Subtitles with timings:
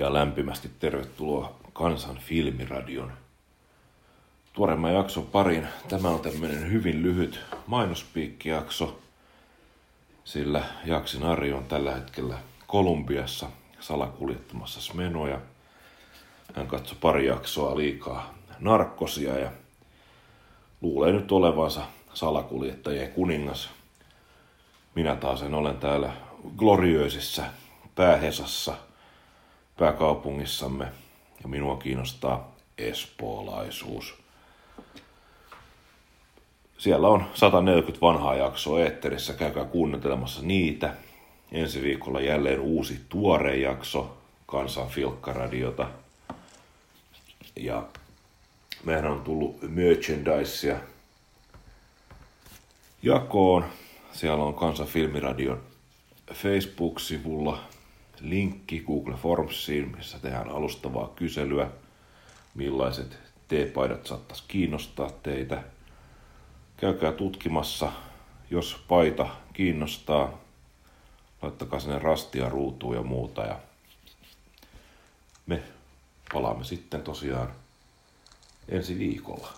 [0.00, 3.12] ja lämpimästi tervetuloa Kansan filmiradion
[4.52, 5.66] tuoreemman jakson parin.
[5.88, 9.00] Tämä on tämmöinen hyvin lyhyt mainospiikkijakso,
[10.24, 13.46] sillä Jaksin Ari on tällä hetkellä Kolumbiassa
[13.80, 15.40] salakuljettamassa smenoja.
[16.54, 19.50] Hän katsoi pari jaksoa liikaa narkkosia ja
[20.80, 21.82] luulee nyt olevansa
[22.14, 23.70] salakuljettajien kuningas.
[24.94, 26.12] Minä taas en olen täällä
[26.56, 27.44] gloriöisissä
[27.94, 28.74] päähesassa
[29.80, 30.84] pääkaupungissamme
[31.42, 34.14] ja minua kiinnostaa espoolaisuus.
[36.78, 40.94] Siellä on 140 vanhaa jaksoa eetterissä, käykää kuunnelmassa niitä.
[41.52, 45.90] Ensi viikolla jälleen uusi tuore jakso Kansan Filkkaradiota.
[47.56, 47.82] Ja
[48.84, 50.76] meidän on tullut merchandisea
[53.02, 53.64] jakoon.
[54.12, 55.60] Siellä on Kansan Filmiradion
[56.32, 57.60] Facebook-sivulla
[58.20, 61.70] linkki Google Formsiin, missä tehdään alustavaa kyselyä,
[62.54, 63.18] millaiset
[63.48, 65.62] T-paidat saattaisi kiinnostaa teitä.
[66.76, 67.92] Käykää tutkimassa,
[68.50, 70.38] jos paita kiinnostaa,
[71.42, 73.42] laittakaa sinne rastia ruutuun ja muuta.
[73.42, 73.58] Ja
[75.46, 75.62] me
[76.32, 77.48] palaamme sitten tosiaan
[78.68, 79.52] ensi viikolla.